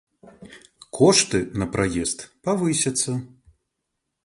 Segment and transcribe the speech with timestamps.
[0.99, 3.11] Кошты на праезд павысяцца.